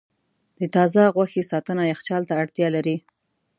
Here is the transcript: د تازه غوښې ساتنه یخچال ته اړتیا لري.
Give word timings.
د 0.59 0.61
تازه 0.75 1.01
غوښې 1.15 1.43
ساتنه 1.51 1.83
یخچال 1.91 2.23
ته 2.29 2.33
اړتیا 2.41 2.67
لري. 2.75 2.97